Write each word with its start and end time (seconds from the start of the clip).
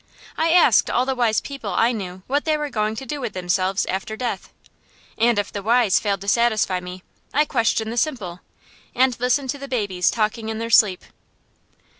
I 0.35 0.51
asked 0.51 0.89
all 0.89 1.05
the 1.05 1.13
wise 1.13 1.41
people 1.41 1.69
I 1.75 1.91
knew 1.91 2.23
what 2.25 2.43
they 2.43 2.57
were 2.57 2.71
going 2.71 2.95
to 2.95 3.05
do 3.05 3.21
with 3.21 3.33
themselves 3.33 3.85
after 3.85 4.17
death; 4.17 4.51
and 5.15 5.37
if 5.37 5.51
the 5.51 5.61
wise 5.61 5.99
failed 5.99 6.21
to 6.21 6.27
satisfy 6.27 6.79
me, 6.79 7.03
I 7.35 7.45
questioned 7.45 7.91
the 7.91 7.97
simple, 7.97 8.39
and 8.95 9.15
listened 9.19 9.51
to 9.51 9.59
the 9.59 9.67
babies 9.67 10.09
talking 10.09 10.49
in 10.49 10.57
their 10.57 10.71
sleep. 10.71 11.05